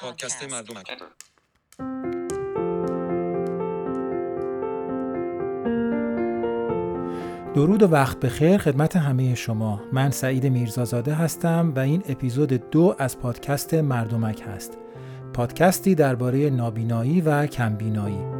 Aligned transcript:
پادکست 0.00 0.42
مردمک 0.42 0.86
درود 7.54 7.82
و 7.82 7.88
وقت 7.88 8.20
بخیر 8.20 8.58
خدمت 8.58 8.96
همه 8.96 9.34
شما. 9.34 9.80
من 9.92 10.10
سعید 10.10 10.46
میرزازاده 10.46 11.14
هستم 11.14 11.72
و 11.76 11.78
این 11.78 12.02
اپیزود 12.08 12.70
دو 12.70 12.96
از 12.98 13.18
پادکست 13.18 13.74
مردمک 13.74 14.42
هست. 14.46 14.78
پادکستی 15.32 15.94
درباره 15.94 16.50
نابینایی 16.50 17.20
و 17.20 17.46
کمبینایی. 17.46 18.37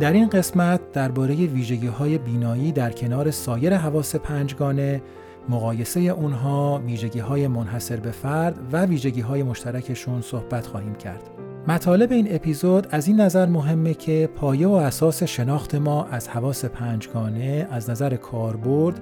در 0.00 0.12
این 0.12 0.28
قسمت 0.28 0.92
درباره 0.92 1.34
ویژگی 1.34 1.86
های 1.86 2.18
بینایی 2.18 2.72
در 2.72 2.90
کنار 2.90 3.30
سایر 3.30 3.76
حواس 3.76 4.16
پنجگانه 4.16 5.02
مقایسه 5.48 6.00
اونها 6.00 6.82
ویژگی 6.86 7.18
های 7.18 7.48
منحصر 7.48 7.96
به 7.96 8.10
فرد 8.10 8.58
و 8.72 8.84
ویژگی 8.84 9.20
های 9.20 9.42
مشترکشون 9.42 10.22
صحبت 10.22 10.66
خواهیم 10.66 10.94
کرد. 10.94 11.22
مطالب 11.68 12.12
این 12.12 12.26
اپیزود 12.30 12.86
از 12.90 13.08
این 13.08 13.20
نظر 13.20 13.46
مهمه 13.46 13.94
که 13.94 14.28
پایه 14.36 14.68
و 14.68 14.72
اساس 14.72 15.22
شناخت 15.22 15.74
ما 15.74 16.04
از 16.04 16.28
حواس 16.28 16.64
پنجگانه 16.64 17.68
از 17.70 17.90
نظر 17.90 18.16
کاربرد 18.16 19.00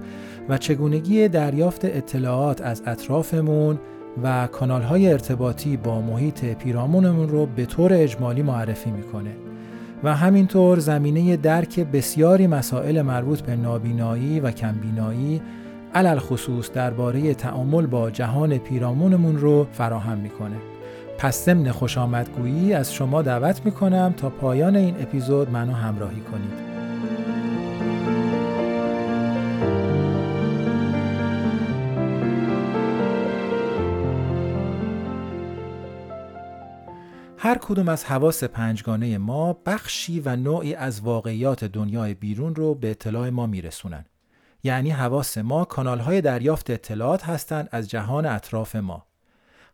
و 0.49 0.57
چگونگی 0.57 1.27
دریافت 1.27 1.85
اطلاعات 1.85 2.61
از 2.61 2.83
اطرافمون 2.85 3.79
و 4.23 4.47
کانال 4.47 4.81
های 4.81 5.11
ارتباطی 5.11 5.77
با 5.77 6.01
محیط 6.01 6.45
پیرامونمون 6.45 7.29
رو 7.29 7.45
به 7.45 7.65
طور 7.65 7.93
اجمالی 7.93 8.41
معرفی 8.41 8.91
می‌کنه 8.91 9.31
و 10.03 10.15
همینطور 10.15 10.79
زمینه 10.79 11.37
درک 11.37 11.79
بسیاری 11.79 12.47
مسائل 12.47 13.01
مربوط 13.01 13.41
به 13.41 13.55
نابینایی 13.55 14.39
و 14.39 14.51
کمبینایی 14.51 15.41
علل 15.93 16.19
خصوص 16.19 16.71
درباره 16.71 17.33
تعامل 17.33 17.85
با 17.85 18.11
جهان 18.11 18.57
پیرامونمون 18.57 19.37
رو 19.37 19.67
فراهم 19.71 20.17
می‌کنه. 20.17 20.55
پس 21.17 21.45
ضمن 21.45 21.71
خوش 21.71 21.97
آمدگویی 21.97 22.73
از 22.73 22.93
شما 22.93 23.21
دعوت 23.21 23.65
می‌کنم 23.65 24.13
تا 24.17 24.29
پایان 24.29 24.75
این 24.75 24.95
اپیزود 24.99 25.51
منو 25.51 25.73
همراهی 25.73 26.21
کنید. 26.21 26.66
هر 37.47 37.57
کدوم 37.57 37.87
از 37.87 38.05
حواس 38.05 38.43
پنجگانه 38.43 39.17
ما 39.17 39.53
بخشی 39.53 40.19
و 40.19 40.35
نوعی 40.35 40.75
از 40.75 41.01
واقعیات 41.01 41.63
دنیای 41.63 42.13
بیرون 42.13 42.55
رو 42.55 42.75
به 42.75 42.91
اطلاع 42.91 43.29
ما 43.29 43.45
میرسونن. 43.45 44.05
یعنی 44.63 44.89
حواس 44.89 45.37
ما 45.37 45.65
کانال 45.65 45.99
های 45.99 46.21
دریافت 46.21 46.69
اطلاعات 46.69 47.23
هستند 47.23 47.69
از 47.71 47.89
جهان 47.89 48.25
اطراف 48.25 48.75
ما. 48.75 49.05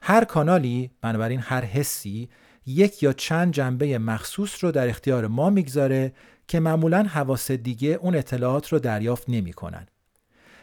هر 0.02 0.24
کانالی 0.24 0.92
بنابراین 1.02 1.40
هر 1.40 1.66
حسی 1.66 2.30
یک 2.66 3.04
یا 3.04 3.14
چند 3.14 3.54
جنبه 3.54 4.00
مخصوص 4.00 4.64
رو 4.64 4.72
در 4.72 4.88
اختیار 4.88 5.28
ما 5.28 5.50
می‌گذاره 5.50 6.14
که 6.48 6.60
معمولا 6.60 7.04
حواس 7.04 7.52
دیگه 7.52 7.90
اون 7.90 8.16
اطلاعات 8.16 8.68
رو 8.68 8.80
دریافت 8.80 9.24
نمی‌کنن. 9.28 9.88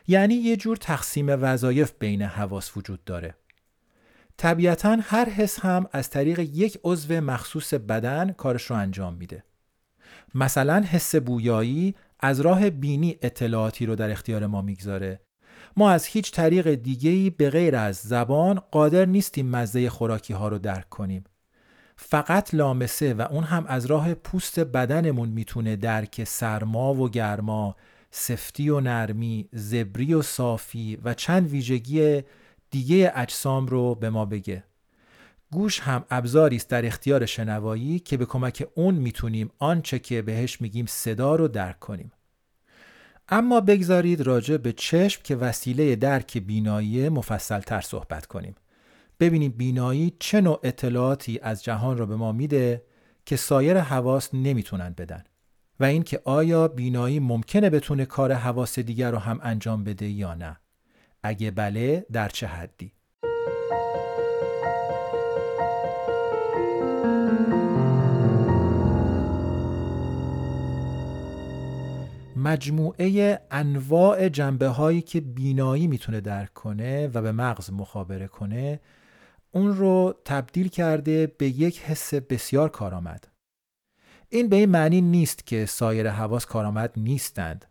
یعنی 0.09 0.35
یه 0.35 0.57
جور 0.57 0.77
تقسیم 0.77 1.27
وظایف 1.29 1.93
بین 1.99 2.23
حواس 2.23 2.77
وجود 2.77 3.05
داره. 3.05 3.35
طبیعتا 4.41 4.97
هر 5.03 5.29
حس 5.29 5.61
هم 5.61 5.87
از 5.93 6.11
طریق 6.11 6.39
یک 6.39 6.81
عضو 6.85 7.21
مخصوص 7.21 7.75
بدن 7.75 8.33
کارش 8.33 8.63
رو 8.63 8.77
انجام 8.77 9.15
میده. 9.15 9.45
مثلا 10.35 10.81
حس 10.81 11.17
بویایی 11.17 11.95
از 12.21 12.41
راه 12.41 12.71
بینی 12.71 13.17
اطلاعاتی 13.23 13.87
رو 13.87 13.97
در 13.97 14.11
اختیار 14.11 14.47
ما 14.47 14.63
می‌گذاره. 14.63 15.21
ما 15.77 15.91
از 15.91 16.07
هیچ 16.07 16.33
طریق 16.33 16.75
دیگه‌ای 16.75 17.31
به 17.31 17.51
غیر 17.51 17.77
از 17.77 17.97
زبان 17.97 18.61
قادر 18.71 19.05
نیستیم 19.05 19.49
مزه 19.49 19.91
خوراکی 19.91 20.33
ها 20.33 20.49
رو 20.49 20.59
درک 20.59 20.89
کنیم. 20.89 21.25
فقط 21.97 22.55
لامسه 22.55 23.15
و 23.15 23.27
اون 23.31 23.45
هم 23.45 23.67
از 23.67 23.87
راه 23.87 24.15
پوست 24.15 24.61
بدنمون 24.61 25.29
می‌تونه 25.29 25.77
درک 25.77 26.25
سرما 26.25 26.95
و 26.95 27.09
گرما، 27.09 27.77
سفتی 28.11 28.69
و 28.69 28.81
نرمی، 28.81 29.49
زبری 29.53 30.15
و 30.15 30.23
صافی 30.23 30.99
و 31.05 31.15
چند 31.15 31.49
ویژگی 31.49 32.23
دیگه 32.71 33.13
اجسام 33.15 33.67
رو 33.67 33.95
به 33.95 34.11
ما 34.11 34.25
بگه. 34.25 34.65
گوش 35.53 35.81
هم 35.81 36.05
ابزاری 36.11 36.57
است 36.57 36.69
در 36.69 36.87
اختیار 36.87 37.27
شنوایی 37.27 37.99
که 37.99 38.17
به 38.17 38.27
کمک 38.27 38.69
اون 38.75 38.95
می‌تونیم 38.95 39.51
آنچه 39.59 39.99
که 39.99 40.23
بهش 40.23 40.61
میگیم 40.61 40.87
صدا 40.89 41.35
رو 41.35 41.49
درک 41.49 41.79
کنیم. 41.79 42.13
اما 43.29 43.61
بگذارید 43.61 44.21
راجع 44.21 44.57
به 44.57 44.73
چشم 44.73 45.21
که 45.25 45.37
وسیله 45.37 45.97
درک 45.97 46.39
بینایی 46.39 47.09
مفصل 47.09 47.61
تر 47.61 47.81
صحبت 47.81 48.27
کنیم. 48.27 48.55
ببینیم 49.21 49.51
بینایی 49.51 50.17
چه 50.19 50.41
نوع 50.41 50.61
اطلاعاتی 50.63 51.39
از 51.43 51.65
جهان 51.65 51.99
رو 51.99 52.07
به 52.07 52.17
ما 52.17 52.33
میده 52.33 52.85
که 53.27 53.37
سایر 53.37 53.79
حواس 53.79 54.35
نمی‌تونن 54.35 54.95
بدن. 54.99 55.25
و 55.81 55.85
اینکه 55.85 56.21
آیا 56.25 56.69
بینایی 56.69 57.21
ممکنه 57.21 57.71
بتونه 57.71 58.05
کار 58.05 58.33
حواس 58.33 58.79
دیگر 58.79 59.11
رو 59.11 59.19
هم 59.19 59.41
انجام 59.43 59.85
بده 59.85 60.09
یا 60.09 60.35
نه؟ 60.35 60.60
اگه 61.23 61.51
بله 61.51 62.07
در 62.13 62.29
چه 62.29 62.47
حدی؟ 62.47 62.93
مجموعه 72.37 73.41
انواع 73.51 74.29
جنبه 74.29 74.69
هایی 74.69 75.03
که 75.03 75.21
بینایی 75.21 75.87
می‌تونه 75.87 76.21
درک 76.21 76.55
کنه 76.55 77.07
و 77.07 77.23
به 77.23 77.33
مغز 77.33 77.73
مخابره 77.73 78.27
کنه 78.27 78.81
اون 79.53 79.77
رو 79.77 80.15
تبدیل 80.25 80.69
کرده 80.69 81.27
به 81.27 81.49
یک 81.49 81.81
حس 81.81 82.15
بسیار 82.15 82.69
کارآمد. 82.69 83.29
این 84.29 84.49
به 84.49 84.57
این 84.57 84.69
معنی 84.69 85.01
نیست 85.01 85.47
که 85.47 85.67
سایر 85.67 86.11
حواس 86.11 86.47
کارآمد 86.47 86.93
نیستند 86.97 87.65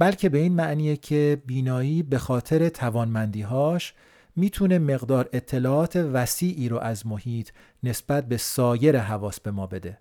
بلکه 0.00 0.28
به 0.28 0.38
این 0.38 0.52
معنیه 0.52 0.96
که 0.96 1.42
بینایی 1.46 2.02
به 2.02 2.18
خاطر 2.18 2.68
توانمندیهاش 2.68 3.94
می‌تونه 4.36 4.78
مقدار 4.78 5.28
اطلاعات 5.32 5.96
وسیعی 5.96 6.68
رو 6.68 6.78
از 6.78 7.06
محیط 7.06 7.50
نسبت 7.82 8.28
به 8.28 8.36
سایر 8.36 8.98
حواس 8.98 9.40
به 9.40 9.50
ما 9.50 9.66
بده. 9.66 9.98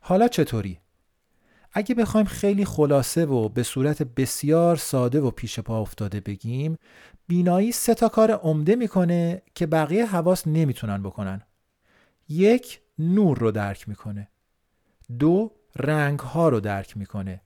حالا 0.00 0.28
چطوری؟ 0.28 0.78
اگه 1.72 1.94
بخوایم 1.94 2.26
خیلی 2.26 2.64
خلاصه 2.64 3.26
و 3.26 3.48
به 3.48 3.62
صورت 3.62 4.02
بسیار 4.02 4.76
ساده 4.76 5.20
و 5.20 5.30
پیش 5.30 5.60
پا 5.60 5.80
افتاده 5.80 6.20
بگیم 6.20 6.78
بینایی 7.28 7.72
سه 7.72 7.94
تا 7.94 8.08
کار 8.08 8.30
عمده 8.30 8.76
می‌کنه 8.76 9.42
که 9.54 9.66
بقیه 9.66 10.06
حواس 10.06 10.46
نمی‌تونن 10.46 11.02
بکنن 11.02 11.42
یک 12.28 12.80
نور 12.98 13.38
رو 13.38 13.50
درک 13.50 13.88
می‌کنه 13.88 14.28
دو 15.18 15.52
رنگ 15.76 16.18
ها 16.18 16.48
رو 16.48 16.60
درک 16.60 16.96
می‌کنه 16.96 17.40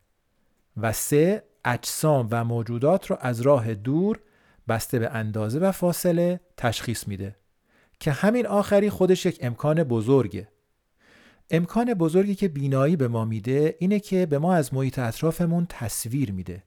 و 0.77 0.93
سه 0.93 1.52
اجسام 1.65 2.29
و 2.31 2.45
موجودات 2.45 3.11
رو 3.11 3.17
از 3.21 3.41
راه 3.41 3.75
دور 3.75 4.21
بسته 4.69 4.99
به 4.99 5.11
اندازه 5.11 5.59
و 5.59 5.73
فاصله 5.73 6.41
تشخیص 6.57 7.09
میده 7.09 7.37
که 8.01 8.13
همین 8.13 8.47
آخری 8.47 8.91
خودش 8.91 9.27
یک 9.27 9.39
امکان 9.41 9.85
بزرگه. 9.85 10.49
امکان 11.51 11.95
بزرگی 11.95 12.35
که 12.35 12.49
بینایی 12.49 12.97
به 12.97 13.09
ما 13.09 13.25
میده 13.25 13.77
اینه 13.79 14.01
که 14.01 14.27
به 14.27 14.39
ما 14.39 14.55
از 14.55 14.75
محیط 14.75 14.99
اطرافمون 14.99 15.67
تصویر 15.69 16.33
میده. 16.33 16.63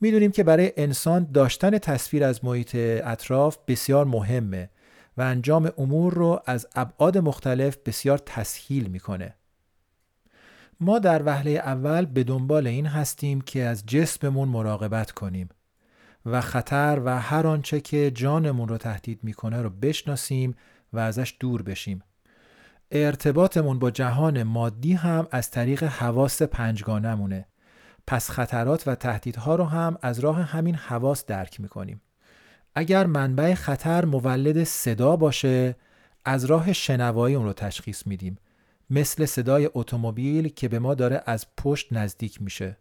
می‌دونیم 0.00 0.30
که 0.30 0.44
برای 0.44 0.72
انسان 0.76 1.28
داشتن 1.32 1.78
تصویر 1.78 2.24
از 2.24 2.44
محیط 2.44 2.74
اطراف 3.04 3.58
بسیار 3.68 4.04
مهمه 4.04 4.70
و 5.16 5.22
انجام 5.22 5.70
امور 5.78 6.14
رو 6.14 6.40
از 6.46 6.66
ابعاد 6.74 7.18
مختلف 7.18 7.76
بسیار 7.86 8.18
تسهیل 8.18 8.86
می‌کنه. 8.86 9.34
ما 10.80 10.98
در 10.98 11.22
وهله 11.26 11.50
اول 11.50 12.04
به 12.04 12.24
دنبال 12.24 12.66
این 12.66 12.86
هستیم 12.86 13.40
که 13.40 13.62
از 13.62 13.86
جسممون 13.86 14.48
مراقبت 14.48 15.10
کنیم 15.10 15.48
و 16.26 16.40
خطر 16.40 17.02
و 17.04 17.20
هر 17.20 17.46
آنچه 17.46 17.80
که 17.80 18.10
جانمون 18.10 18.68
رو 18.68 18.78
تهدید 18.78 19.24
می‌کنه 19.24 19.62
رو 19.62 19.70
بشناسیم 19.70 20.54
و 20.92 20.98
ازش 20.98 21.36
دور 21.40 21.62
بشیم. 21.62 22.02
ارتباطمون 22.90 23.78
با 23.78 23.90
جهان 23.90 24.42
مادی 24.42 24.92
هم 24.92 25.26
از 25.30 25.50
طریق 25.50 25.84
حواس 25.84 26.42
پنجگانمونه 26.42 27.46
پس 28.06 28.30
خطرات 28.30 28.88
و 28.88 28.94
تهدیدها 28.94 29.54
رو 29.54 29.64
هم 29.64 29.98
از 30.02 30.18
راه 30.18 30.42
همین 30.42 30.74
حواس 30.74 31.26
درک 31.26 31.60
می‌کنیم. 31.60 32.00
اگر 32.74 33.06
منبع 33.06 33.54
خطر 33.54 34.04
مولد 34.04 34.64
صدا 34.64 35.16
باشه 35.16 35.76
از 36.24 36.44
راه 36.44 36.72
شنوایی 36.72 37.34
اون 37.34 37.46
رو 37.46 37.52
تشخیص 37.52 38.06
میدیم. 38.06 38.38
مثل 38.90 39.24
صدای 39.24 39.70
اتومبیل 39.74 40.48
که 40.48 40.68
به 40.68 40.78
ما 40.78 40.94
داره 40.94 41.22
از 41.26 41.46
پشت 41.56 41.92
نزدیک 41.92 42.42
میشه 42.42 42.76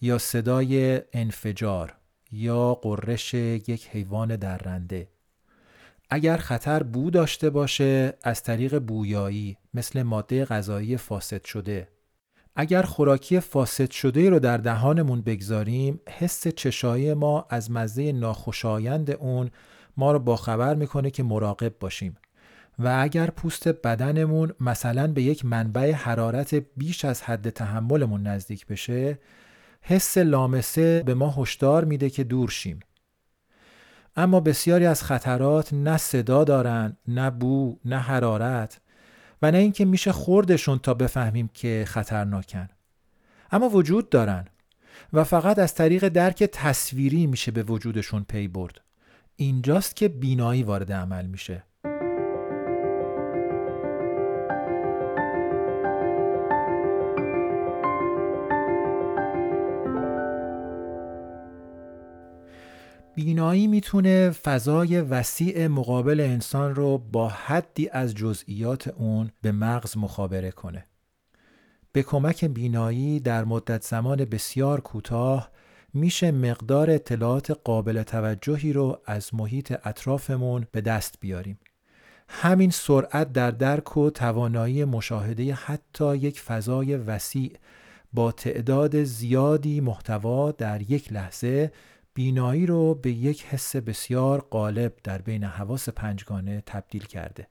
یا 0.00 0.18
صدای 0.18 1.00
انفجار 1.12 1.94
یا 2.32 2.74
قررش 2.74 3.34
یک 3.34 3.88
حیوان 3.92 4.36
درنده. 4.36 5.08
اگر 6.10 6.36
خطر 6.36 6.82
بو 6.82 7.10
داشته 7.10 7.50
باشه 7.50 8.14
از 8.22 8.42
طریق 8.42 8.78
بویایی 8.78 9.56
مثل 9.74 10.02
ماده 10.02 10.44
غذایی 10.44 10.96
فاسد 10.96 11.44
شده. 11.44 11.88
اگر 12.56 12.82
خوراکی 12.82 13.40
فاسد 13.40 13.90
شده 13.90 14.30
رو 14.30 14.38
در 14.38 14.56
دهانمون 14.56 15.20
بگذاریم 15.20 16.00
حس 16.08 16.48
چشایی 16.48 17.14
ما 17.14 17.46
از 17.50 17.70
مزه 17.70 18.12
ناخوشایند 18.12 19.10
اون 19.10 19.50
ما 19.96 20.12
رو 20.12 20.18
باخبر 20.18 20.74
می‌کنه 20.74 21.10
که 21.10 21.22
مراقب 21.22 21.78
باشیم. 21.80 22.16
و 22.78 22.96
اگر 23.00 23.30
پوست 23.30 23.68
بدنمون 23.68 24.52
مثلا 24.60 25.06
به 25.06 25.22
یک 25.22 25.44
منبع 25.44 25.92
حرارت 25.92 26.54
بیش 26.54 27.04
از 27.04 27.22
حد 27.22 27.50
تحملمون 27.50 28.22
نزدیک 28.26 28.66
بشه 28.66 29.18
حس 29.82 30.18
لامسه 30.18 31.02
به 31.06 31.14
ما 31.14 31.34
هشدار 31.38 31.84
میده 31.84 32.10
که 32.10 32.24
دور 32.24 32.48
شیم. 32.48 32.80
اما 34.16 34.40
بسیاری 34.40 34.86
از 34.86 35.02
خطرات 35.02 35.72
نه 35.72 35.96
صدا 35.96 36.44
دارن 36.44 36.96
نه 37.08 37.30
بو 37.30 37.78
نه 37.84 37.98
حرارت 37.98 38.80
و 39.42 39.50
نه 39.50 39.58
اینکه 39.58 39.84
میشه 39.84 40.12
خوردشون 40.12 40.78
تا 40.78 40.94
بفهمیم 40.94 41.50
که 41.54 41.84
خطرناکن. 41.88 42.68
اما 43.50 43.68
وجود 43.68 44.10
دارن 44.10 44.44
و 45.12 45.24
فقط 45.24 45.58
از 45.58 45.74
طریق 45.74 46.08
درک 46.08 46.44
تصویری 46.44 47.26
میشه 47.26 47.50
به 47.50 47.62
وجودشون 47.62 48.24
پی 48.28 48.48
برد. 48.48 48.80
اینجاست 49.36 49.96
که 49.96 50.08
بینایی 50.08 50.62
وارد 50.62 50.92
عمل 50.92 51.26
میشه. 51.26 51.67
بینایی 63.18 63.66
می‌تونه 63.66 64.30
فضای 64.30 65.00
وسیع 65.00 65.66
مقابل 65.66 66.20
انسان 66.20 66.74
رو 66.74 66.98
با 66.98 67.28
حدی 67.28 67.88
از 67.88 68.14
جزئیات 68.14 68.88
اون 68.88 69.30
به 69.42 69.52
مغز 69.52 69.96
مخابره 69.96 70.50
کنه. 70.50 70.86
به 71.92 72.02
کمک 72.02 72.44
بینایی 72.44 73.20
در 73.20 73.44
مدت 73.44 73.82
زمان 73.84 74.24
بسیار 74.24 74.80
کوتاه 74.80 75.50
میشه 75.94 76.30
مقدار 76.30 76.90
اطلاعات 76.90 77.50
قابل 77.64 78.02
توجهی 78.02 78.72
رو 78.72 79.00
از 79.06 79.34
محیط 79.34 79.74
اطرافمون 79.84 80.66
به 80.72 80.80
دست 80.80 81.14
بیاریم. 81.20 81.58
همین 82.28 82.70
سرعت 82.70 83.32
در 83.32 83.50
درک 83.50 83.96
و 83.96 84.10
توانایی 84.10 84.84
مشاهده 84.84 85.54
حتی 85.54 86.16
یک 86.16 86.40
فضای 86.40 86.96
وسیع 86.96 87.52
با 88.12 88.32
تعداد 88.32 89.04
زیادی 89.04 89.80
محتوا 89.80 90.52
در 90.52 90.90
یک 90.90 91.12
لحظه 91.12 91.72
بینایی 92.18 92.66
رو 92.66 92.94
به 92.94 93.10
یک 93.10 93.44
حس 93.44 93.76
بسیار 93.76 94.40
غالب 94.50 94.92
در 95.04 95.22
بین 95.22 95.44
حواس 95.44 95.88
پنجگانه 95.88 96.62
تبدیل 96.66 97.04
کرده. 97.04 97.46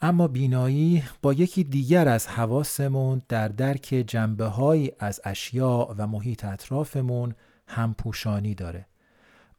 اما 0.00 0.28
بینایی 0.28 1.02
با 1.22 1.32
یکی 1.32 1.64
دیگر 1.64 2.08
از 2.08 2.26
حواسمون 2.26 3.22
در 3.28 3.48
درک 3.48 4.04
جنبه 4.06 4.44
های 4.44 4.92
از 4.98 5.20
اشیاء 5.24 5.94
و 5.98 6.06
محیط 6.06 6.44
اطرافمون 6.44 7.34
همپوشانی 7.66 8.54
داره. 8.54 8.86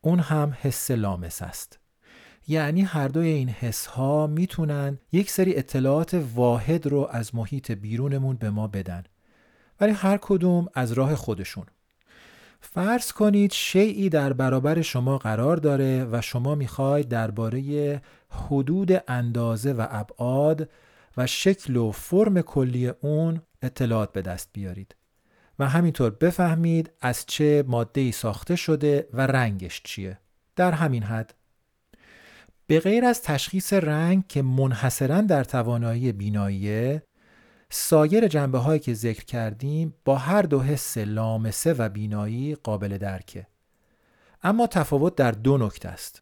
اون 0.01 0.19
هم 0.19 0.57
حس 0.62 0.92
لامس 0.92 1.42
است. 1.42 1.80
یعنی 2.48 2.81
هر 2.81 3.07
دوی 3.07 3.28
این 3.28 3.50
حس 3.50 3.86
ها 3.86 4.28
می‌تونن 4.28 5.00
یک 5.12 5.31
سری 5.31 5.56
اطلاعات 5.56 6.25
واحد 6.36 6.88
رو 6.88 7.07
از 7.12 7.36
محیط 7.36 7.72
بیرونمون 7.72 8.36
به 8.36 8.50
ما 8.50 8.68
بدن. 8.68 9.04
ولی 9.81 9.92
هر 9.92 10.18
کدوم 10.22 10.68
از 10.74 10.92
راه 10.92 11.16
خودشون. 11.16 11.66
فرض 12.65 13.12
کنید 13.12 13.51
شیعی 13.51 14.10
در 14.10 14.33
برابر 14.33 14.81
شما 14.81 15.18
قرار 15.18 15.57
داره 15.57 16.07
و 16.12 16.21
شما 16.21 16.56
می‌خواید 16.56 17.07
درباره 17.07 18.01
حدود 18.30 18.92
اندازه 19.07 19.74
و 19.74 19.88
ابعاد 19.89 20.69
و 21.18 21.27
شکل 21.27 21.75
و 21.75 21.92
فرم 21.92 22.42
کلی 22.42 22.88
اون 22.88 23.42
اطلاعات 23.62 24.13
به 24.13 24.21
دست 24.21 24.50
بیارید. 24.54 24.95
و 25.60 25.69
همینطور 25.69 26.10
بفهمید 26.10 26.92
از 27.01 27.25
چه 27.25 27.63
ماده 27.68 28.12
ساخته 28.12 28.56
شده 28.56 29.07
و 29.13 29.27
رنگش 29.27 29.81
چیه. 29.83 30.19
در 30.56 30.71
همین 30.71 31.04
حد. 31.04 31.33
به 32.68 32.80
غیر 32.80 33.06
از 33.06 33.21
تشخیص 33.21 33.74
رنگ 33.74 34.27
که 34.27 34.42
منحصرا 34.42 35.21
در 35.21 35.44
توانایی 35.44 36.12
بیناییه 36.12 37.04
سایر 37.75 38.28
جنبه 38.28 38.58
هایی 38.58 38.80
که 38.80 38.94
ذکر 38.94 39.25
کردیم 39.25 39.94
با 40.06 40.16
هر 40.18 40.42
دو 40.42 40.62
حس 40.62 40.98
لامسه 40.98 41.74
و 41.74 41.90
بینایی 41.90 42.56
قابل 42.56 42.98
درکه. 42.98 43.48
اما 44.44 44.68
تفاوت 44.68 45.16
در 45.16 45.31
دو 45.31 45.58
نکته 45.58 45.90
است. 45.90 46.22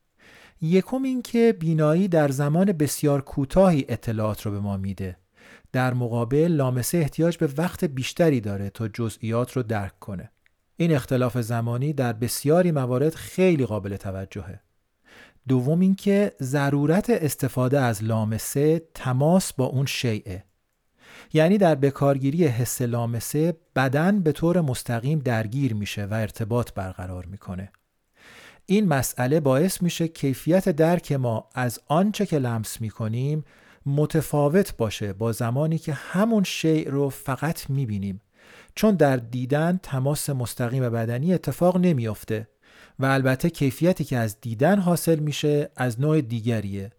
یکم 0.62 1.04
اینکه 1.04 1.56
بینایی 1.60 2.08
در 2.08 2.28
زمان 2.28 2.72
بسیار 2.72 3.22
کوتاهی 3.22 3.86
اطلاعات 3.90 4.42
رو 4.42 4.52
به 4.52 4.60
ما 4.60 4.78
میده. 4.78 5.18
در 5.72 5.94
مقابل 5.94 6.48
لامسه 6.48 6.98
احتیاج 6.98 7.38
به 7.38 7.50
وقت 7.58 7.86
بیشتری 7.86 8.42
داره 8.42 8.70
تا 8.70 8.88
جزئیات 8.88 9.52
رو 9.52 9.64
درک 9.64 10.00
کنه. 10.00 10.32
این 10.78 10.96
اختلاف 10.96 11.38
زمانی 11.38 11.94
در 11.94 12.14
بسیاری 12.14 12.72
موارد 12.72 13.16
خیلی 13.16 13.66
قابل 13.66 13.98
توجهه. 13.98 14.60
دوم 15.48 15.80
اینکه 15.80 16.32
ضرورت 16.42 17.10
استفاده 17.10 17.80
از 17.80 18.04
لامسه 18.04 18.82
تماس 18.94 19.54
با 19.54 19.66
اون 19.66 19.86
شیعه. 19.86 20.51
یعنی 21.34 21.58
در 21.58 21.76
بکارگیری 21.76 22.48
حس 22.48 22.82
لامسه 22.82 23.58
بدن 23.76 24.20
به 24.20 24.32
طور 24.32 24.62
مستقیم 24.62 25.20
درگیر 25.20 25.74
میشه 25.74 26.06
و 26.06 26.14
ارتباط 26.14 26.74
برقرار 26.74 27.26
می‌کنه. 27.26 27.72
این 28.66 28.88
مسئله 28.88 29.40
باعث 29.40 29.82
میشه 29.82 30.08
کیفیت 30.08 30.70
درک 30.70 31.12
ما 31.12 31.50
از 31.56 31.80
آنچه 31.88 32.26
که 32.26 32.40
لمس 32.40 32.82
می‌کنیم 32.82 33.44
متفاوت 33.86 34.78
باشه 34.78 35.14
با 35.14 35.32
زمانی 35.32 35.78
که 35.78 35.94
همون 35.94 36.44
شیء 36.44 36.90
رو 36.90 37.10
فقط 37.10 37.70
می‌بینیم. 37.70 38.22
چون 38.76 38.96
در 38.96 39.18
دیدن 39.18 39.80
تماس 39.84 40.30
مستقیم 40.30 40.90
بدنی 40.90 41.34
اتفاق 41.34 41.78
نمیافته 41.78 42.48
و 43.00 43.06
البته 43.06 43.50
کیفیتی 43.50 44.04
که 44.04 44.18
از 44.18 44.42
دیدن 44.42 44.80
حاصل 44.80 45.20
میشه 45.20 45.70
از 45.76 46.02
نوع 46.02 46.22
دیگریه 46.22 46.92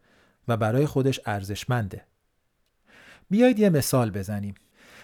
و 0.49 0.56
برای 0.56 0.87
خودش 0.87 1.20
ارزشمنده. 1.26 2.06
بیایید 3.32 3.58
یه 3.58 3.70
مثال 3.70 4.11
بزنیم. 4.11 4.55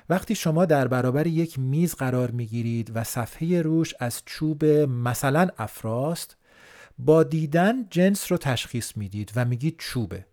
وقتی 0.09 0.35
شما 0.35 0.65
در 0.65 0.89
برابر 0.89 1.27
یک 1.27 1.59
میز 1.59 1.95
قرار 1.95 2.31
می‌گیرید 2.31 2.93
و 2.95 3.05
صفحه 3.05 3.63
روش 3.63 3.95
از 4.01 4.23
چوب 4.27 4.64
مثلا 4.64 5.49
افراست 5.59 6.37
با 6.99 7.23
دیدن 7.23 7.88
جنس 7.91 8.33
رو 8.33 8.38
تشخیص 8.38 8.97
می‌دید 8.97 9.33
و 9.37 9.45
میگید 9.45 9.75
چوبه. 9.79 10.26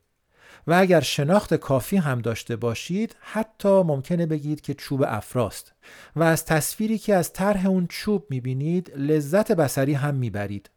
و 0.67 0.74
اگر 0.74 1.01
شناخت 1.01 1.53
کافی 1.53 1.98
هم 1.98 2.22
داشته 2.22 2.55
باشید 2.55 3.15
حتی 3.19 3.69
ممکنه 3.69 4.25
بگید 4.25 4.62
که 4.62 4.74
چوب 4.74 5.03
افراست. 5.08 5.74
و 6.15 6.24
از 6.24 6.46
تصویری 6.46 6.98
که 6.98 7.15
از 7.15 7.34
طرح 7.34 7.65
اون 7.67 7.88
چوب 7.88 8.25
می‌بینید 8.29 8.91
لذت 8.96 9.51
بسری 9.51 9.93
هم 9.93 10.15
می‌برید. 10.15 10.69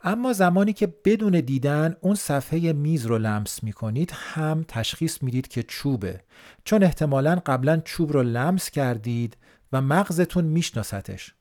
اما 0.00 0.32
زمانی 0.32 0.72
که 0.72 0.94
بدون 1.04 1.40
دیدن 1.40 1.96
اون 2.00 2.14
صفحه 2.14 2.72
میز 2.72 3.06
رو 3.06 3.18
لمس 3.18 3.62
می 3.62 3.72
کنید 3.72 4.12
هم 4.14 4.64
تشخیص 4.68 5.22
می‌دید 5.22 5.48
که 5.48 5.62
چوبه. 5.62 6.20
چون 6.64 6.82
احتمالا 6.82 7.42
قبلا 7.46 7.80
چوب 7.84 8.12
رو 8.12 8.22
لمس 8.22 8.70
کردید 8.70 9.36
و 9.72 9.82
مغزتون 9.82 10.44
میشناستش. 10.44 11.34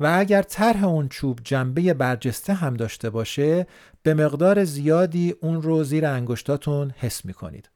و 0.00 0.16
اگر 0.18 0.42
طرح 0.42 0.84
اون 0.84 1.08
چوب 1.08 1.38
جنبه 1.44 1.94
برجسته 1.94 2.52
هم 2.52 2.74
داشته 2.74 3.10
باشه 3.10 3.66
به 4.02 4.14
مقدار 4.14 4.64
زیادی 4.64 5.34
اون 5.40 5.62
رو 5.62 5.84
زیر 5.84 6.06
انگشتاتون 6.06 6.90
حس 6.96 7.24
می 7.24 7.32
کنید 7.32 7.70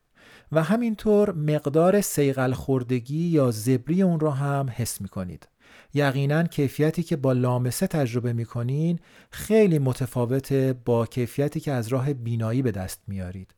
و 0.53 0.63
همینطور 0.63 1.33
مقدار 1.33 2.01
سیغل 2.01 2.53
خوردگی 2.53 3.29
یا 3.29 3.51
زبری 3.51 4.03
اون 4.03 4.21
رو 4.21 4.31
هم 4.31 4.69
حس 4.77 5.01
می 5.01 5.09
کنید 5.09 5.49
یقینا 5.95 6.43
کیفیتی 6.43 7.03
که 7.03 7.17
با 7.17 7.33
لامسه 7.33 7.87
تجربه 7.87 8.33
می‌کنین 8.33 8.99
خیلی 9.31 9.79
متفاوته 9.79 10.75
با 10.85 11.07
کیفیتی 11.07 11.61
که 11.61 11.73
از 11.73 11.89
راه 11.89 12.13
بینایی 12.13 12.63
به 12.63 12.71
دست 12.71 13.03
میارید. 13.07 13.55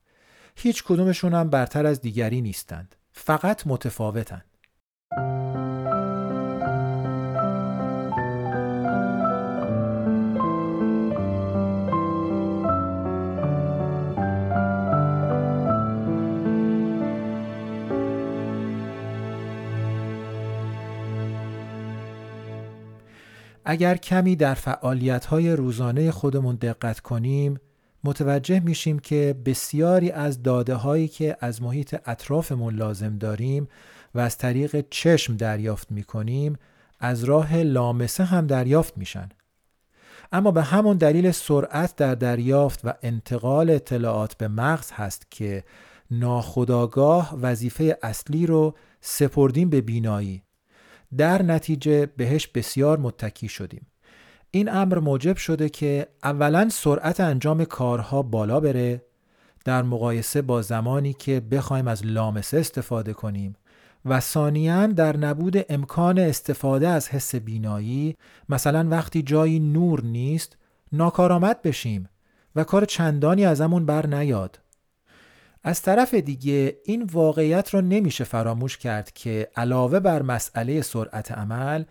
هیچ 0.57 0.85
کدومشون 0.85 1.35
هم 1.35 1.51
برتر 1.51 1.87
از 1.87 2.01
دیگری 2.01 2.41
نیستند. 2.41 2.97
فقط 3.13 3.67
متفاوتند. 3.67 4.45
اگر 23.69 23.97
کمی 23.97 24.37
در 24.37 24.59
های 25.29 25.57
روزانه 25.57 26.11
خودمون 26.11 26.55
دقت 26.57 27.01
کنیم 27.01 27.61
متوجه 28.05 28.61
میشیم 28.61 28.99
که 28.99 29.35
بسیاری 29.45 30.11
از 30.11 30.43
داده 30.43 30.75
هایی 30.75 31.09
که 31.09 31.37
از 31.41 31.63
محیط 31.63 31.97
اطرافمون 32.07 32.75
لازم 32.75 33.19
داریم 33.19 33.69
و 34.15 34.21
از 34.21 34.39
طریق 34.39 34.85
چشم 34.91 35.37
دریافت 35.37 35.93
می‌کنیم 35.93 36.57
از 37.01 37.25
راه 37.25 37.57
لامسه 37.57 38.25
هم 38.25 38.47
دریافت 38.47 38.99
میشن. 38.99 39.29
اما 40.33 40.51
به 40.51 40.63
همون 40.63 40.97
دلیل 40.97 41.31
سرعت 41.31 41.97
در 41.97 42.15
دریافت 42.15 42.81
و 42.85 42.95
انتقال 43.03 43.71
اطلاعات 43.71 44.35
به 44.35 44.49
مغز 44.49 44.91
هست 44.93 45.31
که 45.31 45.65
ناخداگاه 46.11 47.39
وظیفه 47.43 47.99
اصلی 48.03 48.47
رو 48.47 48.75
سپردیم 49.01 49.71
به 49.71 49.81
بینایی. 49.81 50.46
در 51.17 51.43
نتیجه 51.43 52.07
بهش 52.07 52.47
بسیار 52.47 52.99
متکی 52.99 53.49
شدیم. 53.49 53.87
این 54.51 54.69
امر 54.69 54.99
موجب 54.99 55.37
شده 55.37 55.69
که 55.69 56.07
اولا 56.25 56.69
سرعت 56.69 57.21
انجام 57.21 57.65
کارها 57.65 58.23
بالا 58.23 58.61
بره 58.61 59.03
در 59.65 59.83
مقایسه 59.83 60.43
با 60.43 60.63
زمانی 60.63 61.13
که 61.13 61.41
بخوایم 61.41 61.89
از 61.89 62.07
لامسه 62.07 62.59
استفاده 62.59 63.13
کنیم 63.13 63.57
و 64.05 64.21
ثانیا 64.21 64.87
در 64.87 65.17
نبود 65.17 65.65
امکان 65.69 66.19
استفاده 66.19 66.89
از 66.89 67.09
حس 67.09 67.35
بینایی 67.35 68.17
مثلا 68.49 68.89
وقتی 68.91 69.23
جایی 69.23 69.61
نور 69.61 70.05
نیست 70.05 70.57
ناکارآمد 70.93 71.63
بشیم 71.63 72.09
و 72.57 72.65
کار 72.65 72.85
چندانی 72.85 73.45
ازمون 73.45 73.87
بر 73.87 74.07
نیاد. 74.07 74.59
از 75.67 75.83
طرف 75.83 76.15
دیگه 76.15 76.77
این 76.85 77.03
واقعیت 77.03 77.75
را 77.75 77.81
نمیشه 77.81 78.25
فراموش 78.25 78.79
کرد 78.79 79.13
که 79.13 79.49
علاوه 79.57 80.01
بر 80.01 80.23
مسئله 80.23 80.83
سرعت 80.83 81.33
عمل 81.33 81.85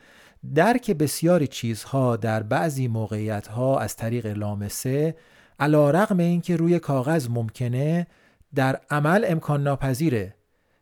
درک 0.55 0.91
بسیاری 0.91 1.48
چیزها 1.48 2.15
در 2.15 2.44
بعضی 2.44 2.88
موقعیتها 2.88 3.79
از 3.79 3.96
طریق 3.96 4.25
لامسه 4.25 5.15
علا 5.60 5.91
رقم 5.91 6.20
این 6.20 6.41
که 6.41 6.55
روی 6.58 6.79
کاغذ 6.79 7.29
ممکنه 7.29 8.08
در 8.55 8.79
عمل 8.89 9.25
امکان 9.27 9.63
ناپذیره 9.63 10.36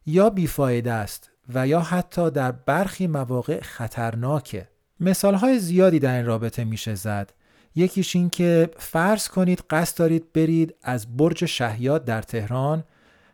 یا 0.06 0.30
بیفایده 0.30 0.92
است 0.92 1.32
و 1.54 1.68
یا 1.68 1.80
حتی 1.80 2.32
در 2.32 2.52
برخی 2.52 3.08
مواقع 3.08 3.62
خطرناکه. 3.62 4.68
مثال 5.00 5.36
های 5.36 5.60
زیادی 5.60 6.00
در 6.00 6.16
این 6.16 6.26
رابطه 6.26 6.64
میشه 6.64 6.96
زد. 6.96 7.34
یکیش 7.76 8.16
این 8.16 8.30
که 8.30 8.70
فرض 8.78 9.28
کنید 9.28 9.64
قصد 9.70 9.98
دارید 9.98 10.34
برید 10.34 10.76
از 10.82 11.18
برج 11.18 11.46
شهیاد 11.46 12.06
در 12.06 12.22
تهران 12.22 12.84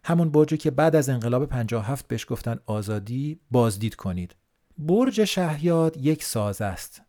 همون 0.04 0.30
برجی 0.30 0.58
که 0.58 0.72
بعد 0.72 0.96
از 0.96 1.10
انقلاب 1.10 1.46
57 1.46 2.08
بهش 2.08 2.26
گفتن 2.30 2.60
آزادی 2.66 3.40
بازدید 3.52 3.96
کنید. 3.96 4.36
برج 4.78 5.24
شهیاد 5.24 5.98
یک 5.98 6.24
ساز 6.24 6.62
است 6.62 7.02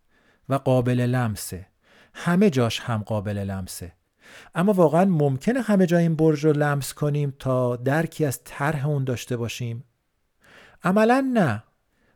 و 0.49 0.55
قابل 0.55 0.99
لمسه. 0.99 1.67
همه 2.13 2.49
جاش 2.49 2.79
هم 2.79 3.03
قابل 3.03 3.37
لمسه. 3.37 3.93
اما 4.55 4.73
واقعا 4.73 5.05
ممکنه 5.05 5.61
همه 5.61 5.85
جای 5.85 6.03
این 6.03 6.15
برج 6.15 6.45
رو 6.45 6.51
لمس 6.51 6.93
کنیم 6.93 7.33
تا 7.39 7.75
درکی 7.75 8.25
از 8.25 8.43
طرح 8.43 8.87
اون 8.87 9.03
داشته 9.03 9.37
باشیم؟ 9.37 9.83
عملا 10.83 11.31
نه. 11.33 11.63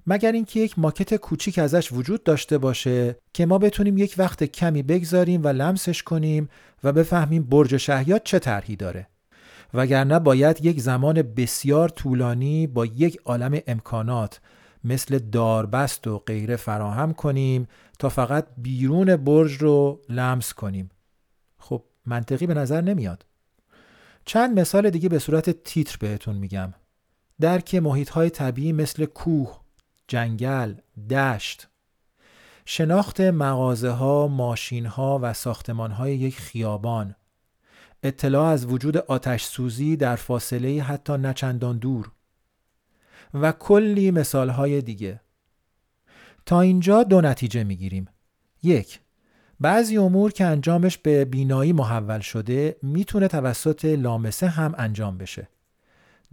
مگر 0.07 0.31
اینکه 0.31 0.59
یک 0.59 0.79
ماکت 0.79 1.15
کوچیک 1.15 1.59
ازش 1.59 1.91
وجود 1.91 2.24
داشته 2.24 2.57
باشه 2.57 3.15
که 3.33 3.45
ما 3.45 3.57
بتونیم 3.57 3.97
یک 3.97 4.15
وقت 4.17 4.43
کمی 4.43 4.83
بگذاریم 4.83 5.43
و 5.43 5.47
لمسش 5.47 6.03
کنیم 6.03 6.50
و 6.83 6.93
بفهمیم 6.93 7.43
برج 7.43 7.77
شهیاد 7.77 8.21
چه 8.24 8.39
طرحی 8.39 8.75
داره. 8.75 9.07
وگرنه 9.74 10.19
باید 10.19 10.65
یک 10.65 10.81
زمان 10.81 11.21
بسیار 11.21 11.89
طولانی 11.89 12.67
با 12.67 12.85
یک 12.85 13.19
عالم 13.25 13.59
امکانات 13.67 14.41
مثل 14.83 15.19
داربست 15.19 16.07
و 16.07 16.19
غیره 16.19 16.55
فراهم 16.55 17.13
کنیم 17.13 17.67
تا 18.00 18.09
فقط 18.09 18.47
بیرون 18.57 19.15
برج 19.15 19.53
رو 19.53 20.01
لمس 20.09 20.53
کنیم. 20.53 20.89
خب 21.57 21.83
منطقی 22.05 22.47
به 22.47 22.53
نظر 22.53 22.81
نمیاد. 22.81 23.25
چند 24.25 24.59
مثال 24.59 24.89
دیگه 24.89 25.09
به 25.09 25.19
صورت 25.19 25.63
تیتر 25.63 25.97
بهتون 26.00 26.35
میگم. 26.35 26.74
درک 27.41 27.75
محیط 27.75 28.09
های 28.09 28.29
طبیعی 28.29 28.74
مثل 28.74 29.05
کوه، 29.05 29.59
جنگل، 30.07 30.74
دشت. 31.09 31.67
شناخت 32.65 33.21
مغازه 33.21 33.89
ها، 33.89 34.27
ماشین 34.27 34.85
ها 34.85 35.19
و 35.21 35.33
ساختمان 35.33 35.91
های 35.91 36.17
یک 36.17 36.38
خیابان. 36.39 37.15
اطلاع 38.03 38.45
از 38.45 38.65
وجود 38.65 38.97
آتش 38.97 39.43
سوزی 39.43 39.95
در 39.95 40.15
فاصله 40.15 40.81
حتی 40.83 41.13
نچندان 41.13 41.77
دور. 41.77 42.12
و 43.33 43.51
کلی 43.51 44.12
مثال 44.12 44.50
های 44.50 44.81
دیگه. 44.81 45.21
تا 46.45 46.62
اینجا 46.62 47.03
دو 47.03 47.21
نتیجه 47.21 47.63
می‌گیریم. 47.63 48.07
یک 48.63 49.00
بعضی 49.59 49.97
امور 49.97 50.31
که 50.31 50.45
انجامش 50.45 50.97
به 50.97 51.25
بینایی 51.25 51.74
محول 51.74 52.19
شده 52.19 52.75
می‌تونه 52.81 53.27
توسط 53.27 53.85
لامسه 53.85 54.47
هم 54.47 54.75
انجام 54.77 55.17
بشه. 55.17 55.50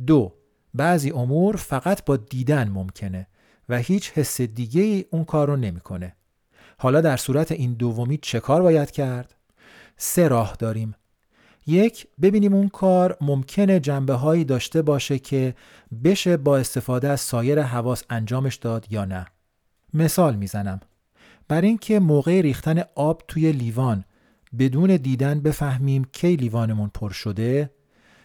دو 0.07 0.35
بعضی 0.75 1.11
امور 1.11 1.57
فقط 1.57 2.05
با 2.05 2.17
دیدن 2.17 2.69
ممکنه. 2.69 3.26
و 3.73 3.76
هیچ 3.76 4.12
حس 4.14 4.41
دیگه 4.41 4.83
ای 4.83 5.05
اون 5.11 5.25
کار 5.25 5.49
رو 5.49 5.57
نمی‌کنه. 5.57 6.17
حالا 6.79 7.00
در 7.00 7.17
صورت 7.17 7.52
این 7.52 7.73
دومی 7.75 8.19
چه 8.23 8.41
کار 8.41 8.62
باید 8.62 8.91
کرد؟ 8.91 9.35
سه 9.97 10.29
راه 10.29 10.57
داریم. 10.59 10.95
یک 11.67 12.07
ببینیم 12.23 12.55
اون 12.55 12.69
کار 12.69 13.17
ممکنه 13.21 13.81
جنبه 13.81 14.14
هایی 14.14 14.45
داشته 14.45 14.83
باشه 14.83 15.19
که 15.19 15.55
بشه 16.05 16.37
با 16.37 16.59
استفاده 16.59 17.09
از 17.09 17.21
سایر 17.21 17.62
حواس 17.62 18.02
انجامش 18.11 18.57
داد 18.57 18.87
یا 18.91 19.05
نه. 19.05 19.26
مثال 19.95 20.37
می‌زنم. 20.37 20.81
بر 21.49 21.61
اینکه 21.61 22.00
موقع 22.00 22.41
ریختن 22.41 22.83
آب 22.95 23.23
توی 23.29 23.52
لیوان 23.52 24.05
بدون 24.59 24.97
دیدن 24.97 25.41
بفهمیم 25.41 26.05
کی 26.12 26.37
لیوانمون 26.37 26.91
پر 26.95 27.11
شده 27.11 27.71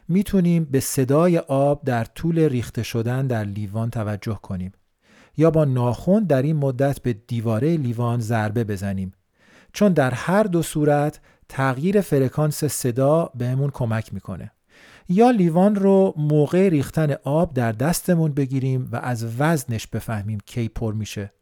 می‌تونیم 0.07 0.65
به 0.65 0.79
صدای 0.79 1.37
آب 1.37 1.83
در 1.85 2.03
طول 2.03 2.39
ریخته 2.39 2.83
شدن 2.83 3.27
در 3.27 3.43
لیوان 3.43 3.89
توجه 3.89 4.39
کنیم 4.43 4.71
یا 5.37 5.51
با 5.51 5.65
ناخون 5.65 6.23
در 6.23 6.41
این 6.41 6.55
مدت 6.55 6.99
به 6.99 7.13
دیواره 7.13 7.77
لیوان 7.77 8.19
ضربه 8.19 8.63
بزنیم. 8.63 9.13
چون 9.73 9.93
در 9.93 10.11
هر 10.11 10.43
دو 10.43 10.61
صورت 10.61 11.19
تغییر 11.49 12.01
فرکانس 12.01 12.63
صدا 12.65 13.29
بهمون 13.35 13.69
کمک 13.69 14.13
می‌کنه. 14.13 14.51
یا 15.09 15.31
لیوان 15.31 15.75
رو 15.75 16.13
موقع 16.17 16.69
ریختن 16.69 17.15
آب 17.23 17.53
در 17.53 17.71
دستمون 17.71 18.33
بگیریم 18.33 18.89
و 18.91 18.95
از 18.95 19.25
وزنش 19.39 19.87
بفهمیم 19.87 20.37
کی 20.45 20.69
پر 20.69 20.93
میشه. 20.93 21.33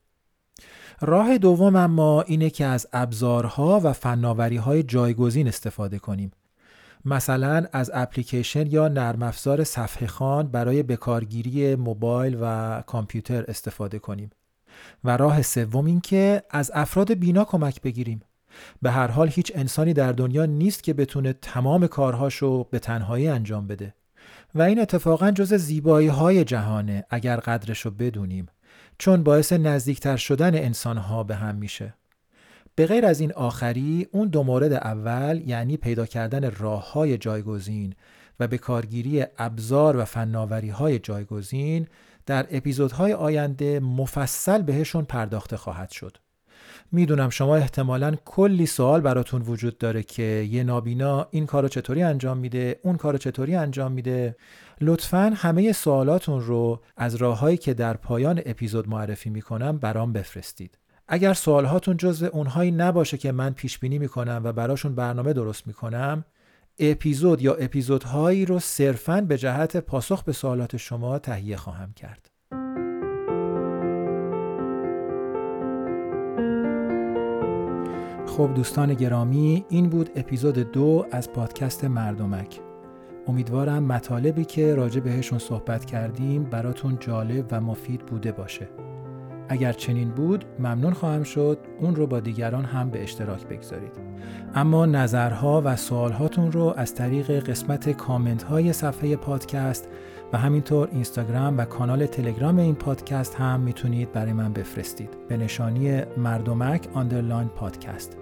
راه 1.02 1.38
دوم 1.38 1.76
اما 1.76 2.22
اینه 2.22 2.50
که 2.50 2.66
از 2.66 2.88
ابزارها 2.94 3.82
و 3.84 3.94
فناوری 3.94 4.58
های 4.58 4.84
جایگزین 4.84 5.48
استفاده 5.48 6.00
کنیم. 6.00 6.32
مثلا 7.06 7.66
از 7.72 7.92
اپلیکیشن 7.94 8.68
یا 8.68 8.88
نرم 8.88 9.24
افزار 9.24 9.64
صفحه 9.64 10.08
خان 10.08 10.48
برای 10.48 10.84
بکارگیری 10.84 11.76
موبایل 11.76 12.38
و 12.42 12.82
کامپیوتر 12.88 13.46
استفاده 13.48 14.00
کنیم. 14.00 14.30
و 15.04 15.18
راه 15.18 15.42
سوم 15.42 15.86
این 15.86 16.02
که 16.02 16.44
از 16.50 16.72
افراد 16.74 17.14
بینا 17.14 17.44
کمک 17.44 17.82
بگیریم. 17.82 18.22
به 18.82 18.92
هر 18.92 19.08
حال 19.08 19.30
هیچ 19.30 19.52
انسانی 19.56 19.94
در 19.94 20.12
دنیا 20.12 20.46
نیست 20.46 20.84
که 20.84 20.94
بتونه 20.94 21.34
تمام 21.34 21.88
کارهاشو 21.88 22.64
به 22.64 22.80
تنهایی 22.80 23.28
انجام 23.28 23.68
بده. 23.68 23.94
و 24.56 24.62
این 24.62 24.80
اتفاقا 24.80 25.32
جز 25.32 25.54
زیبایی 25.54 26.08
های 26.08 26.44
جهانه 26.44 27.06
اگر 27.10 27.38
قدرشو 27.38 27.92
بدونیم 27.92 28.46
چون 28.98 29.24
باعث 29.24 29.54
نزدیکتر 29.54 30.18
شدن 30.18 30.56
انسانها 30.56 31.24
به 31.24 31.36
هم 31.36 31.56
میشه. 31.56 31.94
به 32.76 32.86
غیر 32.86 33.06
از 33.06 33.20
این 33.20 33.34
آخری 33.34 34.08
اون 34.12 34.28
دو 34.28 34.44
مورد 34.44 34.74
اول 34.74 35.42
یعنی 35.46 35.78
پیدا 35.78 36.06
کردن 36.06 36.52
راه 36.52 36.92
های 36.92 37.18
جایگزین 37.18 37.94
و 38.40 38.48
به 38.48 38.58
کارگیری 38.58 39.26
ابزار 39.38 39.98
و 39.98 40.06
فناوری 40.06 40.70
های 40.70 41.00
جایگزین 41.00 41.88
در 42.26 42.48
اپیزودهای 42.52 43.14
آینده 43.14 43.80
مفصل 43.80 44.62
بهشون 44.62 45.06
پرداخته 45.06 45.58
خواهد 45.58 45.90
شد. 45.90 46.18
می‌دونم 46.92 47.30
شما 47.30 47.56
احتمالا 47.56 48.16
کلی 48.26 48.66
سوال 48.66 49.02
براتون 49.02 49.42
وجود 49.42 49.78
داره 49.78 50.04
که 50.04 50.48
یه 50.52 50.64
نابینا 50.64 51.28
این 51.32 51.46
کارو 51.46 51.68
چطوری 51.68 52.04
انجام 52.04 52.38
میده 52.38 52.80
اون 52.84 52.98
کارو 52.98 53.18
چطوری 53.18 53.56
انجام 53.56 53.92
میده 53.92 54.36
لطفا 54.82 55.34
همه 55.36 55.72
سوالاتون 55.72 56.42
رو 56.42 56.82
از 56.98 57.16
راههایی 57.16 57.58
که 57.58 57.74
در 57.74 57.94
پایان 57.94 58.42
اپیزود 58.46 58.90
معرفی 58.90 59.30
می‌کنم 59.30 59.78
برام 59.78 60.14
بفرستید 60.14 60.78
اگر 61.08 61.34
سوالهاتون 61.34 61.98
جزو 61.98 62.26
اونهایی 62.26 62.72
نباشه 62.72 63.18
که 63.18 63.32
من 63.32 63.54
پیش 63.54 63.80
بینی 63.80 64.00
می‌کنم 64.00 64.42
و 64.44 64.54
براشون 64.54 64.96
برنامه 64.96 65.34
درست 65.34 65.68
می‌کنم 65.68 66.26
اپیزود 66.80 67.42
یا 67.42 67.54
اپیزودهایی 67.54 68.46
رو 68.46 68.60
صرفاً 68.60 69.22
به 69.22 69.38
جهت 69.38 69.78
پاسخ 69.78 70.24
به 70.24 70.32
سوالات 70.32 70.78
شما 70.78 71.20
تهیه 71.20 71.58
خواهم 71.58 71.94
کرد. 71.94 72.32
خب 78.28 78.54
دوستان 78.56 78.94
گرامی 78.94 79.66
این 79.70 79.90
بود 79.90 80.10
اپیزود 80.16 80.72
دو 80.72 81.06
از 81.12 81.32
پادکست 81.32 81.86
مردمک 81.86 82.60
امیدوارم 83.28 83.84
مطالبی 83.84 84.46
که 84.46 84.76
راجع 84.76 85.00
بهشون 85.00 85.40
صحبت 85.40 85.86
کردیم 85.86 86.44
براتون 86.44 86.98
جالب 87.00 87.46
و 87.52 87.62
مفید 87.62 88.06
بوده 88.06 88.32
باشه 88.32 88.70
اگر 89.50 89.74
چنین 89.74 90.10
بود 90.10 90.46
ممنون 90.60 90.94
خواهم 90.94 91.24
شد 91.24 91.58
اون 91.80 91.96
رو 91.96 92.08
با 92.08 92.20
دیگران 92.20 92.66
هم 92.66 92.90
به 92.90 93.04
اشتراک 93.04 93.48
بگذارید. 93.48 93.92
اما 94.56 94.86
نظرها 94.86 95.62
و 95.66 95.76
سوالهاتون 95.76 96.52
رو 96.52 96.74
از 96.78 96.96
طریق 96.96 97.50
قسمت 97.50 97.90
کامنت 97.90 98.44
های 98.44 98.74
صفحه 98.74 99.16
پادکست 99.16 99.90
و 100.34 100.38
همینطور 100.38 100.90
اینستاگرام 100.92 101.58
و 101.58 101.66
کانال 101.66 102.06
تلگرام 102.06 102.58
این 102.58 102.76
پادکست 102.76 103.36
هم 103.36 103.60
می‌تونید 103.60 104.12
برای 104.12 104.34
من 104.34 104.54
بفرستید. 104.54 105.10
به 105.30 105.38
نشانی 105.38 106.02
مردمک 106.18 106.88
underline 106.94 107.48
پادکست 107.48 108.18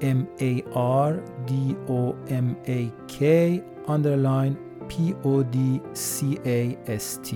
M 0.00 0.40
A 0.40 0.62
R 1.08 1.12
D 1.46 1.52
O 1.88 2.14
M 2.28 2.68
A 2.68 2.80
K 3.08 3.22
underline 3.88 4.54
P 4.88 4.94
O 5.24 5.42
D 5.54 5.80
C 5.94 6.36
A 6.44 6.76
S 6.88 7.18
T. 7.26 7.34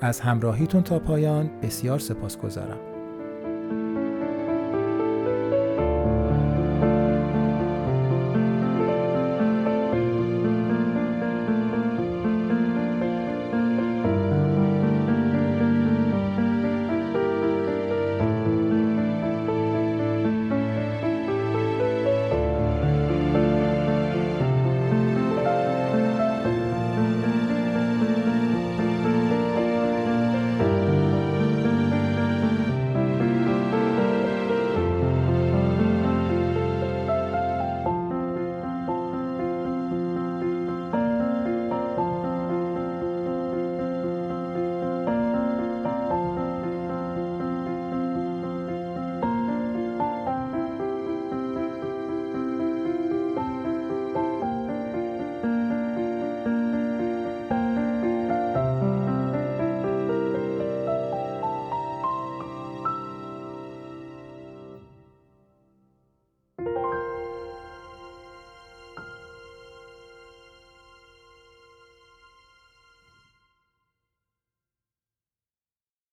از 0.00 0.20
همراهیتون 0.20 0.82
تا 0.82 0.98
پایان 0.98 1.50
بسیار 1.62 1.98
سپاس 1.98 2.38
گذارم. 2.38 2.89